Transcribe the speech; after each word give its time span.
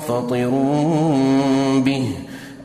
منفطر 0.00 0.50
به 1.84 2.06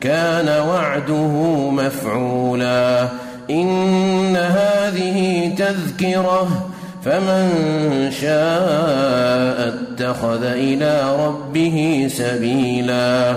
كان 0.00 0.48
وعده 0.68 1.30
مفعولا. 1.70 3.08
إن 3.50 4.36
هذه 4.36 5.52
تذكرة 5.58 6.70
فمن 7.04 7.50
شاء 8.20 9.74
اتخذ 9.74 10.44
إلى 10.44 11.16
ربه 11.26 12.08
سبيلا. 12.10 13.36